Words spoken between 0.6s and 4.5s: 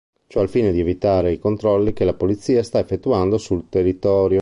di evitare i controlli che la polizia sta effettuando sul territorio.